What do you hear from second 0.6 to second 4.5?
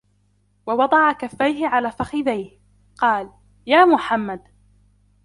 وَوَضَعَ كَفَّيْهِ على فَخِذَيْهِ؛ قالَ: يا محمَّدُ،